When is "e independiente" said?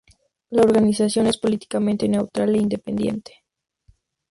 2.55-3.43